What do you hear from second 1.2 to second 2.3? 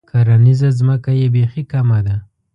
بیخي کمه ده.